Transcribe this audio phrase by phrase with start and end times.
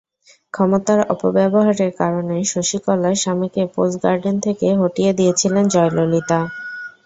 [0.53, 6.39] ক্ষমতার অপব্যবহারের কারণে শশীকলার স্বামীকে পোজ গার্ডেন থেকে হটিয়ে দিয়েছিলেন জয়ললিতা।